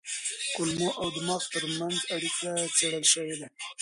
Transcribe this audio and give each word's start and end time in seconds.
کولمو 0.55 0.89
او 1.01 1.07
دماغ 1.15 1.41
ترمنځ 1.53 1.99
اړیکه 2.15 2.49
څېړل 2.75 3.05
شوې 3.13 3.35
ده. 3.41 3.47